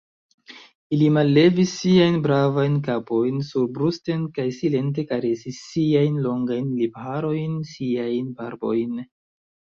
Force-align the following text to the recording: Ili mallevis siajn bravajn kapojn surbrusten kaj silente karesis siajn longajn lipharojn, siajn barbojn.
Ili 0.95 1.07
mallevis 1.15 1.73
siajn 1.81 2.15
bravajn 2.27 2.79
kapojn 2.87 3.35
surbrusten 3.49 4.23
kaj 4.37 4.45
silente 4.59 5.05
karesis 5.11 5.59
siajn 5.65 6.17
longajn 6.23 6.73
lipharojn, 6.79 7.59
siajn 7.73 8.33
barbojn. 8.41 8.97